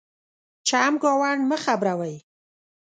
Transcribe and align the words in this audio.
چمګاونډ 0.67 1.41
مه 1.49 1.57
خبرَوئ. 1.63 2.15